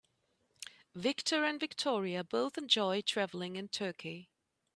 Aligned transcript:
Victor 0.95 1.45
and 1.45 1.59
Victoria 1.59 2.23
both 2.23 2.57
enjoy 2.57 3.01
traveling 3.01 3.55
in 3.55 3.67
Turkey. 3.69 4.31